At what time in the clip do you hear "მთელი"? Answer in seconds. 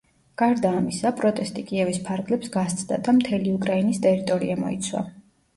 3.19-3.55